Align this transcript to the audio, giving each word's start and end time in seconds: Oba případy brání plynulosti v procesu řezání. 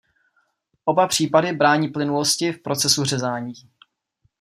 Oba 0.85 1.07
případy 1.07 1.51
brání 1.51 1.87
plynulosti 1.87 2.51
v 2.51 2.61
procesu 2.63 3.03
řezání. 3.03 3.53